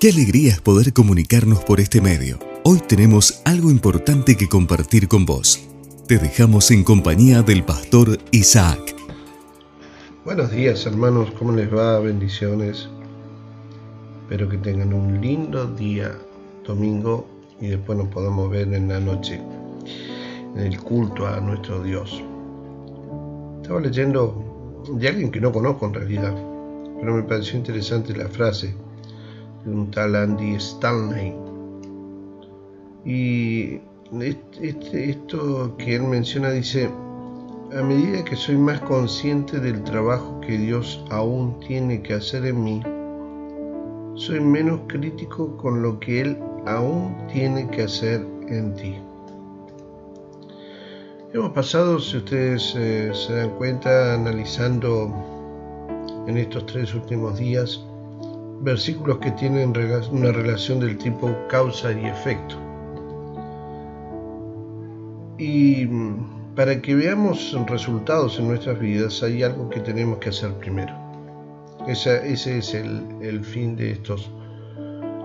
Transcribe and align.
Qué 0.00 0.10
alegría 0.10 0.52
es 0.52 0.60
poder 0.60 0.92
comunicarnos 0.92 1.64
por 1.64 1.80
este 1.80 2.00
medio. 2.00 2.38
Hoy 2.62 2.78
tenemos 2.86 3.42
algo 3.44 3.68
importante 3.68 4.36
que 4.36 4.48
compartir 4.48 5.08
con 5.08 5.26
vos. 5.26 5.68
Te 6.06 6.18
dejamos 6.18 6.70
en 6.70 6.84
compañía 6.84 7.42
del 7.42 7.64
pastor 7.64 8.16
Isaac. 8.30 8.94
Buenos 10.24 10.52
días 10.52 10.86
hermanos, 10.86 11.32
¿cómo 11.36 11.50
les 11.50 11.74
va? 11.74 11.98
Bendiciones. 11.98 12.88
Espero 14.22 14.48
que 14.48 14.58
tengan 14.58 14.92
un 14.92 15.20
lindo 15.20 15.66
día 15.66 16.16
domingo 16.64 17.26
y 17.60 17.66
después 17.66 17.98
nos 17.98 18.06
podamos 18.06 18.48
ver 18.52 18.72
en 18.72 18.86
la 18.86 19.00
noche 19.00 19.40
en 20.54 20.60
el 20.60 20.80
culto 20.80 21.26
a 21.26 21.40
nuestro 21.40 21.82
Dios. 21.82 22.22
Estaba 23.62 23.80
leyendo 23.80 24.84
de 24.92 25.08
alguien 25.08 25.32
que 25.32 25.40
no 25.40 25.50
conozco 25.50 25.86
en 25.86 25.94
realidad, 25.94 26.36
pero 27.00 27.16
me 27.16 27.24
pareció 27.24 27.58
interesante 27.58 28.14
la 28.14 28.28
frase 28.28 28.76
un 29.66 29.90
tal 29.90 30.16
Andy 30.16 30.54
Stanley. 30.56 31.34
Y 33.04 33.80
esto 34.92 35.76
que 35.76 35.96
él 35.96 36.02
menciona 36.02 36.50
dice, 36.50 36.90
a 37.76 37.82
medida 37.82 38.24
que 38.24 38.36
soy 38.36 38.56
más 38.56 38.80
consciente 38.80 39.60
del 39.60 39.82
trabajo 39.84 40.40
que 40.40 40.56
Dios 40.56 41.04
aún 41.10 41.58
tiene 41.60 42.02
que 42.02 42.14
hacer 42.14 42.46
en 42.46 42.64
mí, 42.64 42.82
soy 44.18 44.40
menos 44.40 44.80
crítico 44.88 45.56
con 45.56 45.80
lo 45.80 46.00
que 46.00 46.20
Él 46.22 46.38
aún 46.66 47.16
tiene 47.32 47.68
que 47.70 47.82
hacer 47.82 48.26
en 48.48 48.74
ti. 48.74 48.96
Hemos 51.32 51.52
pasado, 51.52 52.00
si 52.00 52.16
ustedes 52.16 52.74
eh, 52.76 53.12
se 53.14 53.34
dan 53.34 53.50
cuenta, 53.50 54.14
analizando 54.14 55.14
en 56.26 56.36
estos 56.36 56.66
tres 56.66 56.94
últimos 56.94 57.38
días, 57.38 57.86
versículos 58.60 59.18
que 59.18 59.30
tienen 59.32 59.72
una 60.10 60.32
relación 60.32 60.80
del 60.80 60.98
tipo 60.98 61.34
causa 61.48 61.92
y 61.92 62.06
efecto. 62.06 62.56
Y 65.38 65.86
mm, 65.86 66.54
para 66.56 66.82
que 66.82 66.94
veamos 66.94 67.56
resultados 67.68 68.38
en 68.38 68.48
nuestras 68.48 68.78
vidas 68.80 69.22
hay 69.22 69.42
algo 69.42 69.70
que 69.70 69.80
tenemos 69.80 70.18
que 70.18 70.30
hacer 70.30 70.52
primero. 70.54 70.92
ese 71.86 72.58
es 72.58 72.74
el, 72.74 73.44
fin 73.44 73.76
de, 73.76 73.92
estos, 73.92 74.30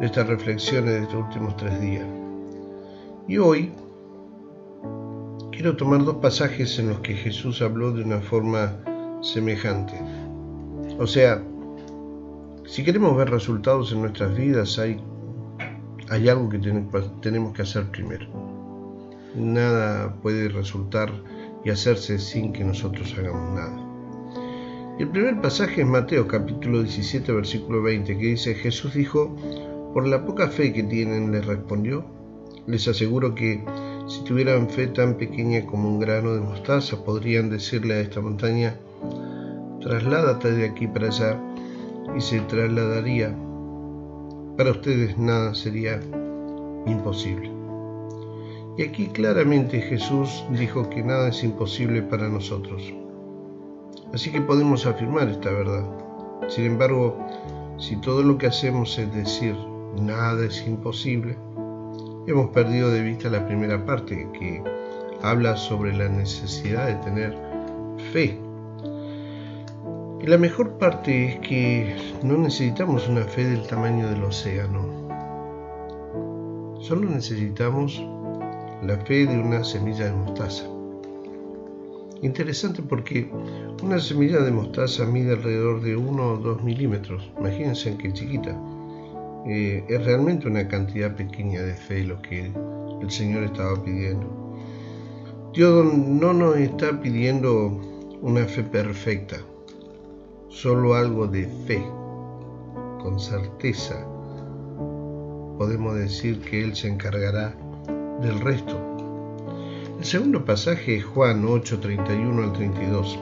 de 0.00 0.06
estas 0.06 0.28
reflexiones 0.28 0.94
de 0.94 1.02
estos 1.02 1.24
últimos 1.24 1.56
tres 1.56 1.80
días. 1.80 2.06
Y 3.26 3.38
hoy 3.38 3.72
quiero 5.50 5.76
tomar 5.76 6.04
dos 6.04 6.16
pasajes 6.16 6.78
en 6.78 6.90
los 6.90 7.00
que 7.00 7.14
Jesús 7.14 7.60
habló 7.60 7.90
de 7.90 8.04
una 8.04 8.20
forma 8.20 8.76
semejante. 9.20 9.94
O 10.98 11.06
sea, 11.08 11.42
si 12.66 12.82
queremos 12.82 13.16
ver 13.16 13.30
resultados 13.30 13.92
en 13.92 14.02
nuestras 14.02 14.36
vidas, 14.36 14.78
hay, 14.78 15.00
hay 16.10 16.28
algo 16.28 16.48
que 16.48 16.58
tenemos 16.58 17.54
que 17.54 17.62
hacer 17.62 17.84
primero. 17.90 18.26
Nada 19.36 20.14
puede 20.20 20.48
resultar 20.48 21.12
y 21.64 21.70
hacerse 21.70 22.18
sin 22.18 22.52
que 22.52 22.64
nosotros 22.64 23.14
hagamos 23.16 23.54
nada. 23.54 23.86
El 24.98 25.08
primer 25.08 25.40
pasaje 25.40 25.82
es 25.82 25.86
Mateo 25.86 26.26
capítulo 26.26 26.82
17 26.82 27.30
versículo 27.32 27.82
20 27.82 28.18
que 28.18 28.26
dice 28.26 28.54
Jesús 28.54 28.94
dijo, 28.94 29.36
por 29.92 30.06
la 30.06 30.24
poca 30.24 30.48
fe 30.48 30.72
que 30.72 30.82
tienen 30.82 31.30
les 31.32 31.44
respondió, 31.46 32.04
les 32.66 32.88
aseguro 32.88 33.34
que 33.34 33.62
si 34.08 34.24
tuvieran 34.24 34.68
fe 34.70 34.88
tan 34.88 35.14
pequeña 35.14 35.66
como 35.66 35.88
un 35.88 36.00
grano 36.00 36.34
de 36.34 36.40
mostaza 36.40 37.04
podrían 37.04 37.50
decirle 37.50 37.94
a 37.94 38.00
esta 38.00 38.20
montaña, 38.20 38.76
trasládate 39.82 40.52
de 40.52 40.66
aquí 40.66 40.86
para 40.86 41.08
allá 41.08 41.38
y 42.16 42.20
se 42.20 42.40
trasladaría. 42.40 43.36
Para 44.56 44.70
ustedes 44.70 45.18
nada 45.18 45.54
sería 45.54 46.00
imposible. 46.86 47.50
Y 48.78 48.82
aquí 48.82 49.08
claramente 49.08 49.80
Jesús 49.80 50.44
dijo 50.50 50.88
que 50.88 51.02
nada 51.02 51.28
es 51.28 51.44
imposible 51.44 52.02
para 52.02 52.28
nosotros. 52.28 52.92
Así 54.14 54.30
que 54.30 54.40
podemos 54.40 54.86
afirmar 54.86 55.28
esta 55.28 55.50
verdad. 55.50 55.84
Sin 56.48 56.64
embargo, 56.64 57.18
si 57.78 57.96
todo 57.96 58.22
lo 58.22 58.38
que 58.38 58.46
hacemos 58.46 58.98
es 58.98 59.12
decir 59.14 59.54
nada 60.00 60.44
es 60.46 60.66
imposible, 60.66 61.36
hemos 62.26 62.50
perdido 62.50 62.90
de 62.90 63.02
vista 63.02 63.28
la 63.28 63.46
primera 63.46 63.84
parte 63.84 64.28
que 64.38 64.62
habla 65.22 65.56
sobre 65.56 65.94
la 65.94 66.08
necesidad 66.08 66.86
de 66.86 66.94
tener 66.96 67.36
fe 68.12 68.45
la 70.24 70.38
mejor 70.38 70.78
parte 70.78 71.28
es 71.28 71.38
que 71.40 71.94
no 72.24 72.36
necesitamos 72.38 73.08
una 73.08 73.22
fe 73.22 73.44
del 73.44 73.66
tamaño 73.66 74.08
del 74.08 74.24
océano. 74.24 75.06
Solo 76.80 77.10
necesitamos 77.10 78.02
la 78.82 78.96
fe 79.04 79.26
de 79.26 79.38
una 79.38 79.62
semilla 79.62 80.06
de 80.06 80.12
mostaza. 80.12 80.64
Interesante 82.22 82.82
porque 82.82 83.30
una 83.82 84.00
semilla 84.00 84.40
de 84.40 84.50
mostaza 84.50 85.04
mide 85.04 85.34
alrededor 85.34 85.82
de 85.82 85.96
1 85.96 86.32
o 86.32 86.36
2 86.38 86.64
milímetros. 86.64 87.30
Imagínense 87.38 87.90
en 87.90 87.98
qué 87.98 88.12
chiquita. 88.12 88.58
Eh, 89.46 89.84
es 89.86 90.04
realmente 90.04 90.48
una 90.48 90.66
cantidad 90.66 91.14
pequeña 91.14 91.62
de 91.62 91.74
fe 91.74 92.02
lo 92.02 92.20
que 92.22 92.50
el 93.00 93.10
Señor 93.10 93.44
estaba 93.44 93.80
pidiendo. 93.84 94.26
Dios 95.52 95.94
no 95.94 96.32
nos 96.32 96.56
está 96.56 97.00
pidiendo 97.00 97.80
una 98.22 98.44
fe 98.46 98.64
perfecta 98.64 99.36
solo 100.48 100.94
algo 100.94 101.26
de 101.26 101.46
fe. 101.66 101.82
Con 103.02 103.18
certeza 103.20 104.06
podemos 105.58 105.94
decir 105.94 106.40
que 106.40 106.62
Él 106.62 106.74
se 106.74 106.88
encargará 106.88 107.56
del 108.20 108.40
resto. 108.40 108.78
El 109.98 110.04
segundo 110.04 110.44
pasaje 110.44 110.96
es 110.96 111.04
Juan 111.04 111.44
8, 111.46 111.80
31 111.80 112.42
al 112.42 112.52
32. 112.52 113.18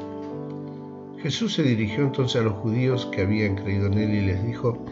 Jesús 1.19 1.55
se 1.55 1.63
dirigió 1.63 2.05
entonces 2.05 2.41
a 2.41 2.45
los 2.45 2.55
judíos 2.55 3.09
que 3.13 3.23
habían 3.23 3.57
creído 3.57 3.87
en 3.87 3.95
Él 3.95 4.15
y 4.15 4.21
les 4.21 4.45
dijo, 4.45 4.85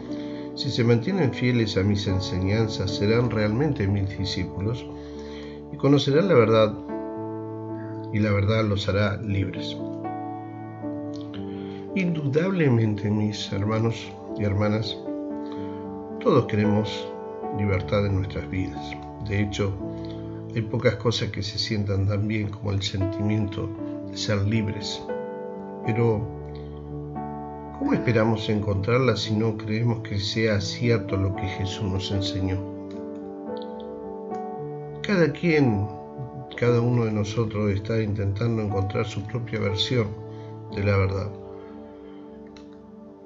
si 0.55 0.69
se 0.69 0.83
mantienen 0.83 1.33
fieles 1.33 1.77
a 1.77 1.83
mis 1.83 2.07
enseñanzas, 2.07 2.95
serán 2.95 3.29
realmente 3.29 3.87
mis 3.87 4.17
discípulos 4.17 4.85
y 5.71 5.77
conocerán 5.77 6.27
la 6.27 6.35
verdad 6.35 6.73
y 8.13 8.19
la 8.19 8.31
verdad 8.31 8.63
los 8.63 8.87
hará 8.87 9.17
libres. 9.17 9.75
Indudablemente, 11.95 13.07
mis 13.07 13.53
hermanos 13.53 14.11
y 14.35 14.43
hermanas, 14.43 14.97
todos 16.21 16.47
queremos 16.47 17.07
libertad 17.55 18.07
en 18.07 18.15
nuestras 18.15 18.49
vidas. 18.49 18.97
De 19.29 19.43
hecho, 19.43 19.71
hay 20.55 20.63
pocas 20.63 20.95
cosas 20.95 21.29
que 21.29 21.43
se 21.43 21.59
sientan 21.59 22.07
tan 22.07 22.27
bien 22.27 22.49
como 22.49 22.71
el 22.71 22.81
sentimiento 22.81 23.69
de 24.09 24.17
ser 24.17 24.39
libres. 24.39 25.03
Pero, 25.85 26.27
¿cómo 27.77 27.93
esperamos 27.93 28.49
encontrarla 28.49 29.15
si 29.15 29.35
no 29.35 29.55
creemos 29.55 29.99
que 29.99 30.17
sea 30.17 30.61
cierto 30.61 31.15
lo 31.15 31.35
que 31.35 31.43
Jesús 31.43 31.83
nos 31.83 32.11
enseñó? 32.11 32.57
Cada 35.03 35.31
quien, 35.31 35.87
cada 36.57 36.81
uno 36.81 37.05
de 37.05 37.11
nosotros 37.11 37.69
está 37.69 38.01
intentando 38.01 38.63
encontrar 38.63 39.05
su 39.05 39.21
propia 39.27 39.59
versión 39.59 40.07
de 40.75 40.83
la 40.83 40.97
verdad 40.97 41.42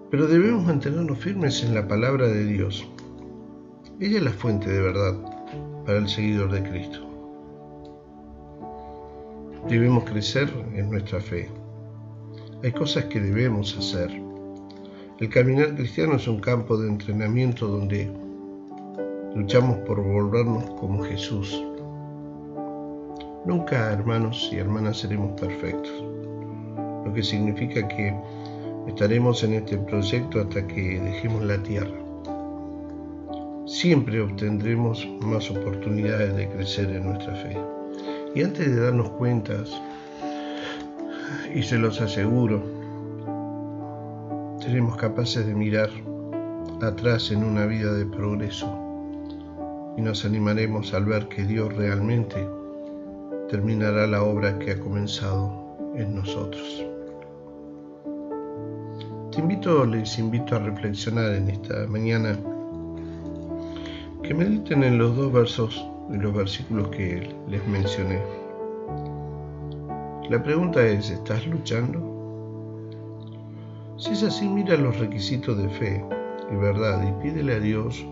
pero 0.10 0.28
debemos 0.28 0.66
mantenernos 0.66 1.18
firmes 1.18 1.64
en 1.64 1.76
la 1.76 1.88
palabra 1.88 2.28
de 2.28 2.46
Dios. 2.46 2.88
Ella 4.00 4.20
es 4.20 4.24
la 4.24 4.32
fuente 4.32 4.70
de 4.70 4.82
verdad 4.82 5.16
para 5.86 5.98
el 5.98 6.08
seguidor 6.08 6.52
de 6.52 6.64
Cristo. 6.64 7.00
Debemos 9.68 10.06
crecer 10.06 10.50
en 10.74 10.90
nuestra 10.90 11.20
fe. 11.20 11.50
Hay 12.64 12.72
cosas 12.72 13.06
que 13.06 13.20
debemos 13.20 13.78
hacer. 13.78 14.10
El 15.20 15.30
caminar 15.30 15.76
cristiano 15.76 16.16
es 16.16 16.28
un 16.28 16.40
campo 16.40 16.78
de 16.78 16.88
entrenamiento 16.88 17.68
donde 17.68 18.10
luchamos 19.36 19.78
por 19.80 20.02
volvernos 20.02 20.64
como 20.80 21.04
Jesús. 21.04 21.64
Nunca, 23.46 23.92
hermanos 23.92 24.50
y 24.52 24.58
hermanas, 24.58 25.00
seremos 25.00 25.40
perfectos, 25.40 26.04
lo 27.06 27.14
que 27.14 27.24
significa 27.24 27.88
que 27.88 28.14
Estaremos 28.88 29.44
en 29.44 29.54
este 29.54 29.78
proyecto 29.78 30.40
hasta 30.40 30.66
que 30.66 31.00
dejemos 31.00 31.44
la 31.44 31.62
tierra. 31.62 31.98
Siempre 33.66 34.22
obtendremos 34.22 35.08
más 35.22 35.52
oportunidades 35.52 36.36
de 36.36 36.48
crecer 36.50 36.90
en 36.90 37.04
nuestra 37.04 37.36
fe. 37.36 37.58
Y 38.34 38.42
antes 38.42 38.74
de 38.74 38.82
darnos 38.82 39.10
cuentas, 39.12 39.70
y 41.54 41.64
se 41.64 41.78
los 41.78 42.00
aseguro, 42.02 42.64
seremos 44.60 44.96
capaces 44.98 45.46
de 45.46 45.54
mirar 45.54 45.90
atrás 46.82 47.32
en 47.32 47.44
una 47.44 47.66
vida 47.66 47.94
de 47.94 48.06
progreso 48.06 48.68
y 49.98 50.02
nos 50.02 50.24
animaremos 50.26 50.94
al 50.94 51.06
ver 51.06 51.28
que 51.28 51.44
Dios 51.44 51.76
realmente 51.76 52.48
terminará 53.50 54.06
la 54.08 54.24
obra 54.24 54.60
que 54.60 54.72
ha 54.72 54.80
comenzado 54.80 55.76
en 55.96 56.16
nosotros. 56.16 56.86
Te 59.38 59.44
invito, 59.44 59.86
les 59.86 60.18
invito 60.18 60.56
a 60.56 60.60
reflexionar 60.60 61.32
en 61.36 61.48
esta 61.52 61.86
mañana 61.86 62.36
que 64.24 64.34
mediten 64.34 64.84
en 64.84 64.98
los 64.98 65.16
dos 65.16 65.32
versos 65.32 65.88
y 66.12 66.18
los 66.18 66.34
versículos 66.34 66.88
que 66.88 67.36
les 67.48 67.68
mencioné. 67.68 68.20
La 70.32 70.42
pregunta 70.42 70.84
es, 70.84 71.12
¿estás 71.12 71.46
luchando? 71.46 72.02
Si 74.00 74.14
es 74.14 74.24
así, 74.24 74.50
mira 74.50 74.76
los 74.76 74.98
requisitos 74.98 75.56
de 75.56 75.70
fe 75.70 76.04
y 76.52 76.56
verdad 76.56 77.08
y 77.08 77.12
pídele 77.22 77.54
a 77.54 77.60
Dios 77.60 78.04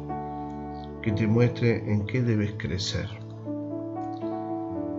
que 1.02 1.12
te 1.12 1.26
muestre 1.26 1.92
en 1.92 2.06
qué 2.06 2.22
debes 2.22 2.54
crecer. 2.60 3.10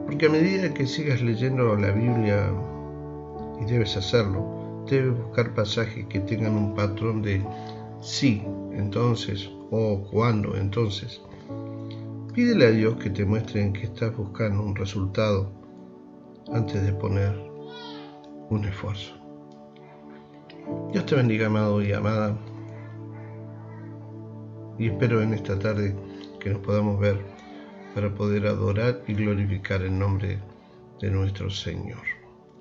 Porque 0.06 0.26
a 0.26 0.30
medida 0.30 0.74
que 0.74 0.88
sigas 0.88 1.22
leyendo 1.22 1.76
la 1.76 1.92
Biblia, 1.92 2.50
y 3.60 3.64
debes 3.64 3.96
hacerlo, 3.96 4.55
debes 4.86 5.18
buscar 5.18 5.54
pasajes 5.54 6.06
que 6.06 6.20
tengan 6.20 6.54
un 6.54 6.74
patrón 6.74 7.22
de 7.22 7.42
sí, 8.00 8.42
entonces, 8.72 9.50
o 9.70 10.06
cuando, 10.10 10.56
entonces. 10.56 11.20
Pídele 12.34 12.66
a 12.66 12.70
Dios 12.70 12.96
que 12.96 13.10
te 13.10 13.24
muestre 13.24 13.62
en 13.62 13.72
qué 13.72 13.84
estás 13.84 14.16
buscando 14.16 14.62
un 14.62 14.76
resultado 14.76 15.50
antes 16.52 16.84
de 16.84 16.92
poner 16.92 17.34
un 18.50 18.64
esfuerzo. 18.64 19.14
Dios 20.92 21.06
te 21.06 21.14
bendiga, 21.14 21.46
amado 21.46 21.82
y 21.82 21.92
amada. 21.92 22.36
Y 24.78 24.88
espero 24.88 25.22
en 25.22 25.32
esta 25.32 25.58
tarde 25.58 25.96
que 26.38 26.50
nos 26.50 26.60
podamos 26.60 27.00
ver 27.00 27.24
para 27.94 28.14
poder 28.14 28.46
adorar 28.46 29.02
y 29.08 29.14
glorificar 29.14 29.82
el 29.82 29.98
nombre 29.98 30.38
de 31.00 31.10
nuestro 31.10 31.48
Señor. 31.48 32.02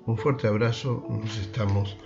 Un 0.06 0.16
fuerte 0.16 0.46
abrazo, 0.46 1.04
nos 1.10 1.36
estamos 1.36 1.96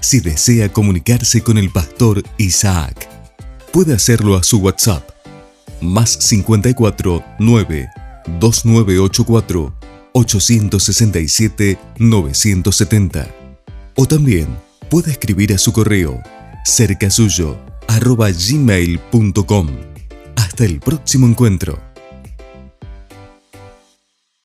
Si 0.00 0.20
desea 0.20 0.72
comunicarse 0.72 1.42
con 1.42 1.58
el 1.58 1.70
pastor 1.70 2.22
Isaac, 2.38 3.08
puede 3.72 3.94
hacerlo 3.94 4.36
a 4.36 4.42
su 4.42 4.58
WhatsApp, 4.58 5.08
más 5.80 6.10
54 6.10 7.24
9 7.38 7.88
2984 8.38 9.74
867 10.12 11.78
970. 11.98 13.28
O 13.96 14.06
también 14.06 14.46
puede 14.90 15.10
escribir 15.10 15.52
a 15.52 15.58
su 15.58 15.72
correo 15.72 16.22
cercasuyo 16.64 17.58
arroba 17.88 18.30
gmail.com. 18.30 19.68
Hasta 20.36 20.64
el 20.64 20.80
próximo 20.80 21.26
encuentro. 21.26 21.85